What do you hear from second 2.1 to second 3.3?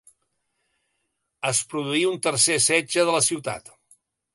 un tercer setge de la